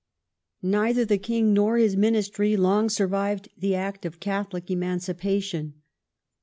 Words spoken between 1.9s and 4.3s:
Ministry long survived the Act of George